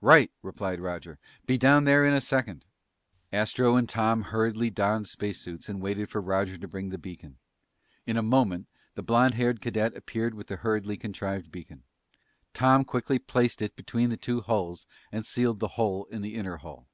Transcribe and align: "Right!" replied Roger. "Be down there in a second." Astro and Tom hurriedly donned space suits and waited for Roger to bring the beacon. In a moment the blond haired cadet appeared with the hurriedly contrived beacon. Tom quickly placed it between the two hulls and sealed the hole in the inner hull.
"Right!" 0.00 0.32
replied 0.42 0.80
Roger. 0.80 1.20
"Be 1.46 1.56
down 1.56 1.84
there 1.84 2.04
in 2.04 2.12
a 2.12 2.20
second." 2.20 2.64
Astro 3.32 3.76
and 3.76 3.88
Tom 3.88 4.22
hurriedly 4.22 4.70
donned 4.70 5.06
space 5.06 5.40
suits 5.40 5.68
and 5.68 5.80
waited 5.80 6.10
for 6.10 6.20
Roger 6.20 6.58
to 6.58 6.66
bring 6.66 6.88
the 6.90 6.98
beacon. 6.98 7.38
In 8.04 8.16
a 8.16 8.20
moment 8.22 8.66
the 8.96 9.04
blond 9.04 9.34
haired 9.34 9.60
cadet 9.60 9.96
appeared 9.96 10.34
with 10.34 10.48
the 10.48 10.56
hurriedly 10.56 10.96
contrived 10.96 11.52
beacon. 11.52 11.84
Tom 12.54 12.84
quickly 12.84 13.20
placed 13.20 13.62
it 13.62 13.76
between 13.76 14.08
the 14.10 14.16
two 14.16 14.40
hulls 14.40 14.84
and 15.12 15.24
sealed 15.24 15.60
the 15.60 15.68
hole 15.78 16.06
in 16.06 16.22
the 16.22 16.34
inner 16.34 16.56
hull. 16.56 16.88